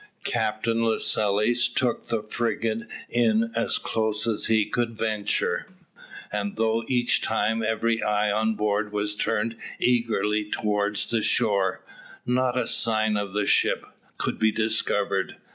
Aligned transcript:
Captain 0.25 0.81
Lascelles 0.83 1.67
took 1.67 2.07
the 2.07 2.23
frigate 2.23 2.87
in 3.07 3.51
as 3.55 3.77
close 3.77 4.25
as 4.25 4.47
he 4.47 4.65
could 4.65 4.97
venture, 4.97 5.67
and 6.31 6.55
though 6.55 6.83
each 6.87 7.21
time 7.21 7.61
every 7.61 8.01
eye 8.01 8.31
on 8.31 8.55
board 8.55 8.91
was 8.91 9.13
turned 9.13 9.55
eagerly 9.77 10.43
towards 10.49 11.05
the 11.05 11.21
shore, 11.21 11.85
not 12.25 12.57
a 12.57 12.65
sign 12.65 13.15
of 13.15 13.35
a 13.35 13.45
ship 13.45 13.85
could 14.17 14.39
be 14.39 14.51
discovered. 14.51 15.35